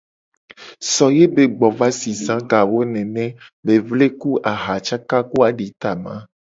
So 0.91 1.05
ye 1.17 1.25
be 1.35 1.43
gbo 1.57 1.67
va 1.77 1.87
si 1.99 2.11
za 2.23 2.35
ga 2.49 2.59
wo 2.71 2.79
nene 2.93 3.25
be 3.65 3.73
vle 3.87 4.07
ku 4.19 4.31
aha 4.51 4.75
caka 4.87 5.17
ku 5.29 5.37
aditama. 5.49 6.13